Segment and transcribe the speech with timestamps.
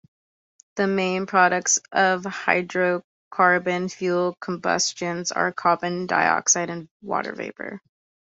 [0.77, 7.79] The main products of hydrocarbon fuel combustion are carbon dioxide and water vapor.